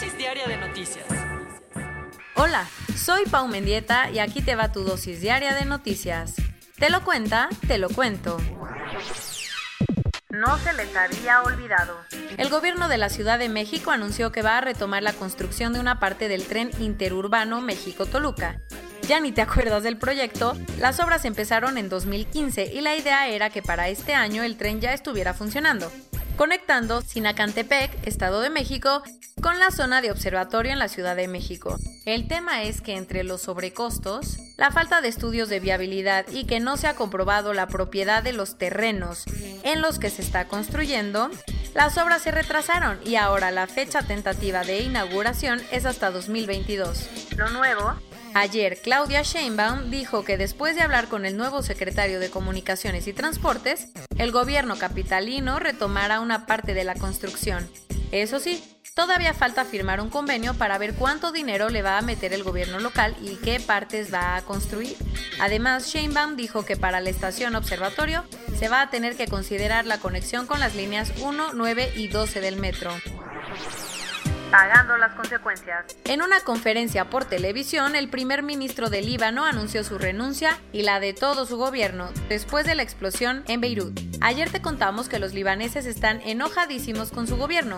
[0.00, 1.04] dosis diaria de noticias.
[2.34, 6.36] Hola, soy Pau Mendieta y aquí te va tu dosis diaria de noticias.
[6.78, 8.38] Te lo cuenta, te lo cuento.
[10.30, 11.98] No se les había olvidado.
[12.38, 15.80] El gobierno de la Ciudad de México anunció que va a retomar la construcción de
[15.80, 18.62] una parte del tren interurbano México-Toluca.
[19.06, 23.50] Ya ni te acuerdas del proyecto, las obras empezaron en 2015 y la idea era
[23.50, 25.92] que para este año el tren ya estuviera funcionando
[26.40, 29.02] conectando Sinacantepec, Estado de México,
[29.40, 31.78] con la zona de observatorio en la Ciudad de México.
[32.04, 36.60] El tema es que entre los sobrecostos, la falta de estudios de viabilidad y que
[36.60, 39.24] no se ha comprobado la propiedad de los terrenos
[39.62, 41.30] en los que se está construyendo,
[41.74, 47.08] las obras se retrasaron y ahora la fecha tentativa de inauguración es hasta 2022.
[47.36, 47.94] Lo nuevo
[48.32, 53.12] Ayer, Claudia Sheinbaum dijo que después de hablar con el nuevo secretario de Comunicaciones y
[53.12, 57.68] Transportes, el gobierno capitalino retomará una parte de la construcción.
[58.12, 58.62] Eso sí,
[59.00, 62.80] todavía falta firmar un convenio para ver cuánto dinero le va a meter el gobierno
[62.80, 64.94] local y qué partes va a construir.
[65.40, 68.24] Además, Sheinbaum dijo que para la estación observatorio
[68.58, 72.42] se va a tener que considerar la conexión con las líneas 1, 9 y 12
[72.42, 72.92] del metro
[74.50, 75.86] pagando las consecuencias.
[76.04, 80.98] En una conferencia por televisión, el primer ministro del Líbano anunció su renuncia y la
[80.98, 83.98] de todo su gobierno después de la explosión en Beirut.
[84.20, 87.76] Ayer te contamos que los libaneses están enojadísimos con su gobierno,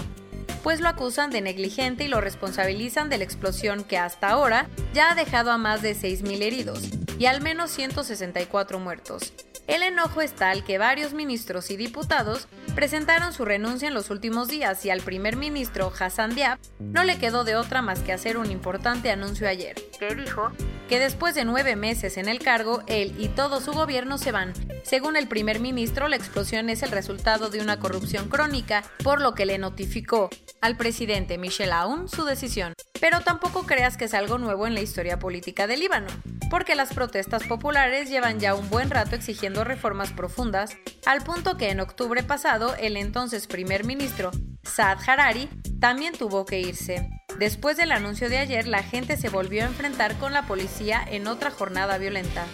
[0.63, 5.11] pues lo acusan de negligente y lo responsabilizan de la explosión que hasta ahora ya
[5.11, 6.83] ha dejado a más de 6.000 heridos
[7.19, 9.33] y al menos 164 muertos.
[9.69, 14.49] El enojo es tal que varios ministros y diputados presentaron su renuncia en los últimos
[14.49, 18.39] días y al primer ministro Hassan Diab no le quedó de otra más que hacer
[18.39, 20.51] un importante anuncio ayer, que dijo
[20.89, 24.53] que después de nueve meses en el cargo, él y todo su gobierno se van.
[24.83, 29.35] Según el primer ministro, la explosión es el resultado de una corrupción crónica, por lo
[29.35, 32.75] que le notificó al presidente Michel Aoun su decisión.
[33.01, 36.09] Pero tampoco creas que es algo nuevo en la historia política del Líbano
[36.53, 40.77] porque las protestas populares llevan ya un buen rato exigiendo reformas profundas,
[41.07, 44.33] al punto que en octubre pasado el entonces primer ministro
[44.63, 45.49] Saad Harari
[45.81, 47.09] también tuvo que irse.
[47.39, 51.27] Después del anuncio de ayer, la gente se volvió a enfrentar con la policía en
[51.27, 52.45] otra jornada violenta.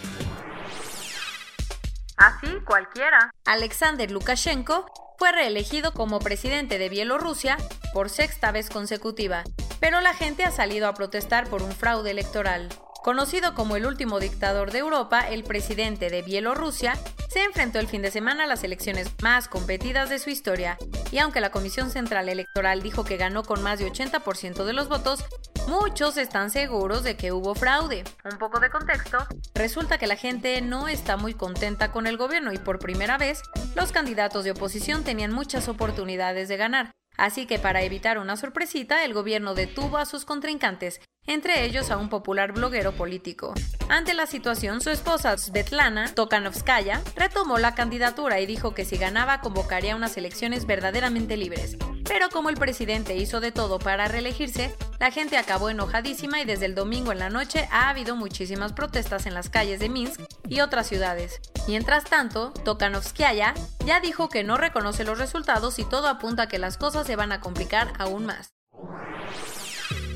[2.29, 3.31] Así cualquiera.
[3.45, 4.85] Alexander Lukashenko
[5.17, 7.57] fue reelegido como presidente de Bielorrusia
[7.91, 9.43] por sexta vez consecutiva,
[9.79, 12.69] pero la gente ha salido a protestar por un fraude electoral.
[13.03, 16.95] Conocido como el último dictador de Europa, el presidente de Bielorrusia
[17.29, 20.77] se enfrentó el fin de semana a las elecciones más competidas de su historia,
[21.11, 24.89] y aunque la Comisión Central Electoral dijo que ganó con más de 80% de los
[24.89, 25.23] votos,
[25.69, 28.03] muchos están seguros de que hubo fraude.
[28.29, 29.19] Un poco de contexto,
[29.53, 33.43] resulta que la gente no está muy contenta con el gobierno y por primera vez
[33.75, 36.91] los candidatos de oposición tenían muchas oportunidades de ganar.
[37.17, 41.97] Así que para evitar una sorpresita, el gobierno detuvo a sus contrincantes entre ellos a
[41.97, 43.53] un popular bloguero político.
[43.87, 49.39] Ante la situación, su esposa Svetlana Tokanovskaya retomó la candidatura y dijo que si ganaba
[49.41, 51.77] convocaría unas elecciones verdaderamente libres.
[52.09, 56.65] Pero como el presidente hizo de todo para reelegirse, la gente acabó enojadísima y desde
[56.65, 60.61] el domingo en la noche ha habido muchísimas protestas en las calles de Minsk y
[60.61, 61.39] otras ciudades.
[61.67, 63.53] Mientras tanto, Tokanovskaya
[63.85, 67.15] ya dijo que no reconoce los resultados y todo apunta a que las cosas se
[67.15, 68.55] van a complicar aún más.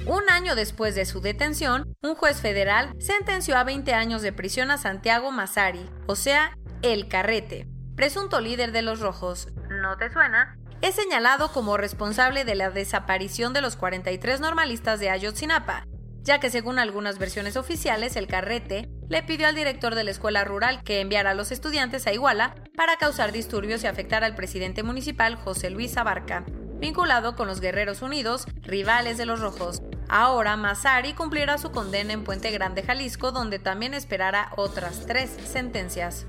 [0.07, 4.71] Un año después de su detención, un juez federal sentenció a 20 años de prisión
[4.71, 9.49] a Santiago Massari, o sea, el carrete, presunto líder de los rojos.
[9.69, 10.57] ¿No te suena?
[10.83, 15.87] Es señalado como responsable de la desaparición de los 43 normalistas de Ayotzinapa,
[16.23, 20.43] ya que según algunas versiones oficiales el carrete le pidió al director de la escuela
[20.43, 24.83] rural que enviara a los estudiantes a Iguala para causar disturbios y afectar al presidente
[24.83, 26.43] municipal José Luis Abarca,
[26.81, 29.81] vinculado con los Guerreros Unidos, rivales de los Rojos.
[30.09, 36.25] Ahora Mazari cumplirá su condena en Puente Grande, Jalisco, donde también esperará otras tres sentencias.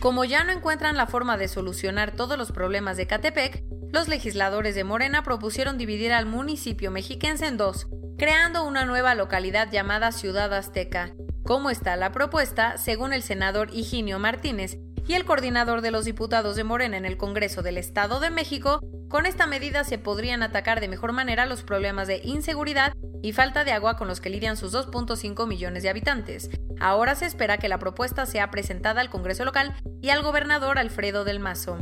[0.00, 3.62] Como ya no encuentran la forma de solucionar todos los problemas de Catepec,
[3.92, 7.86] los legisladores de Morena propusieron dividir al municipio mexiquense en dos,
[8.16, 11.12] creando una nueva localidad llamada Ciudad Azteca.
[11.42, 12.78] ¿Cómo está la propuesta?
[12.78, 17.18] Según el senador Higinio Martínez y el coordinador de los diputados de Morena en el
[17.18, 18.80] Congreso del Estado de México,
[19.10, 23.64] con esta medida se podrían atacar de mejor manera los problemas de inseguridad y falta
[23.64, 26.50] de agua con los que lidian sus 2.5 millones de habitantes.
[26.80, 31.24] Ahora se espera que la propuesta sea presentada al Congreso local y al gobernador Alfredo
[31.24, 31.78] del Mazo.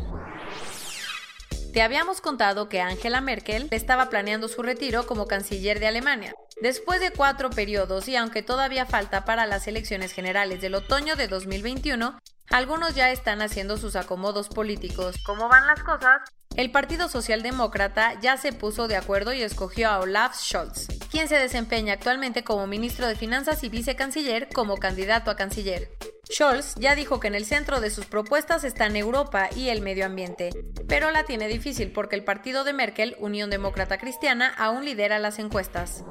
[1.72, 6.34] Te habíamos contado que Angela Merkel estaba planeando su retiro como canciller de Alemania.
[6.60, 11.28] Después de cuatro periodos y aunque todavía falta para las elecciones generales del otoño de
[11.28, 12.18] 2021,
[12.50, 15.16] algunos ya están haciendo sus acomodos políticos.
[15.24, 16.20] ¿Cómo van las cosas?
[16.56, 21.36] El Partido Socialdemócrata ya se puso de acuerdo y escogió a Olaf Scholz, quien se
[21.36, 25.88] desempeña actualmente como ministro de Finanzas y vicecanciller como candidato a canciller.
[26.30, 30.04] Scholz ya dijo que en el centro de sus propuestas están Europa y el medio
[30.04, 30.50] ambiente,
[30.86, 35.38] pero la tiene difícil porque el partido de Merkel, Unión Demócrata Cristiana, aún lidera las
[35.38, 36.04] encuestas.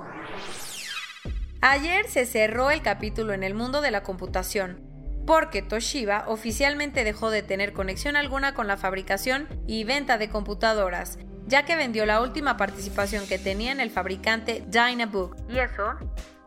[1.62, 4.82] Ayer se cerró el capítulo en el mundo de la computación,
[5.28, 11.20] porque Toshiba oficialmente dejó de tener conexión alguna con la fabricación y venta de computadoras,
[11.46, 15.36] ya que vendió la última participación que tenía en el fabricante Dynabook.
[15.50, 15.96] ¿Y eso?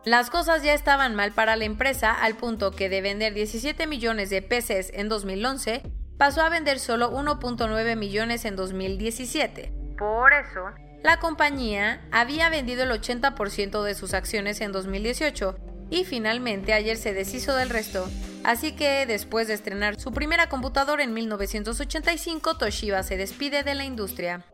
[0.03, 4.31] Las cosas ya estaban mal para la empresa al punto que de vender 17 millones
[4.31, 5.83] de PCs en 2011
[6.17, 9.71] pasó a vender solo 1.9 millones en 2017.
[9.99, 10.61] Por eso,
[11.03, 15.55] la compañía había vendido el 80% de sus acciones en 2018
[15.91, 18.09] y finalmente ayer se deshizo del resto.
[18.43, 23.83] Así que después de estrenar su primera computadora en 1985, Toshiba se despide de la
[23.83, 24.45] industria.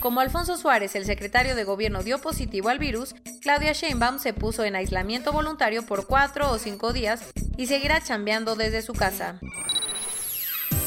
[0.00, 4.62] Como Alfonso Suárez, el secretario de gobierno, dio positivo al virus, Claudia Sheinbaum se puso
[4.62, 7.23] en aislamiento voluntario por cuatro o cinco días
[7.56, 9.41] y seguirá chambeando desde su casa.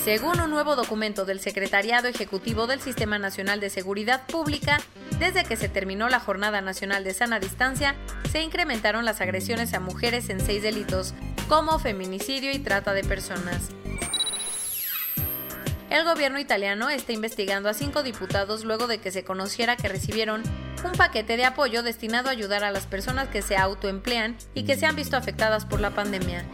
[0.06, 4.80] Según un nuevo documento del Secretariado Ejecutivo del Sistema Nacional de Seguridad Pública,
[5.20, 7.96] desde que se terminó la Jornada Nacional de Sana Distancia,
[8.32, 11.14] se incrementaron las agresiones a mujeres en seis delitos,
[11.50, 13.72] como feminicidio y trata de personas.
[15.92, 20.42] El gobierno italiano está investigando a cinco diputados luego de que se conociera que recibieron
[20.86, 24.78] un paquete de apoyo destinado a ayudar a las personas que se autoemplean y que
[24.78, 26.46] se han visto afectadas por la pandemia.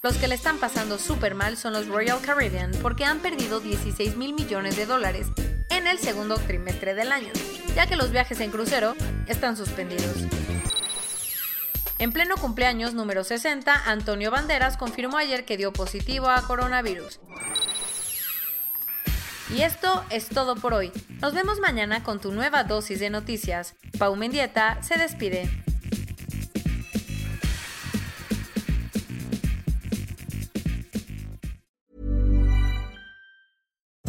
[0.00, 4.16] Los que le están pasando súper mal son los Royal Caribbean porque han perdido 16
[4.16, 5.26] mil millones de dólares
[5.68, 7.32] en el segundo trimestre del año,
[7.74, 8.94] ya que los viajes en crucero
[9.26, 10.16] están suspendidos.
[11.98, 17.20] En pleno cumpleaños número 60, Antonio Banderas confirmó ayer que dio positivo a coronavirus.
[19.54, 20.92] Y esto es todo por hoy.
[21.20, 23.74] Nos vemos mañana con tu nueva dosis de noticias.
[23.98, 25.65] Pau Mendieta se despide.